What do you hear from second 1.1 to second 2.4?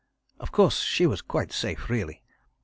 quite safe really.